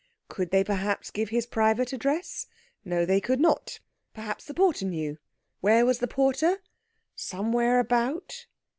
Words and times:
Could 0.29 0.49
they 0.49 0.63
perhaps 0.63 1.11
give 1.11 1.29
his 1.29 1.45
private 1.45 1.93
address? 1.93 2.47
No, 2.83 3.05
they 3.05 3.21
could 3.21 3.39
not; 3.39 3.79
perhaps 4.15 4.45
the 4.45 4.53
porter 4.55 4.85
knew. 4.85 5.19
Where 5.59 5.85
was 5.85 5.99
the 5.99 6.07
porter? 6.07 6.57
Somewhere 7.15 7.77
about. 7.79 8.47